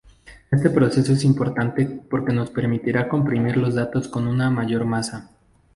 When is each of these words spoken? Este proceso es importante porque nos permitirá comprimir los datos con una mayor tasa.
Este 0.49 0.71
proceso 0.71 1.13
es 1.13 1.23
importante 1.23 1.85
porque 1.85 2.33
nos 2.33 2.49
permitirá 2.49 3.07
comprimir 3.07 3.55
los 3.57 3.75
datos 3.75 4.07
con 4.07 4.27
una 4.27 4.49
mayor 4.49 4.89
tasa. 4.89 5.29